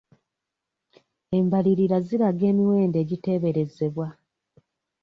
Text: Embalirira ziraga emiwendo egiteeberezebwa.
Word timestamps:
Embalirira 1.37 1.97
ziraga 2.07 2.43
emiwendo 2.51 2.97
egiteeberezebwa. 3.03 4.07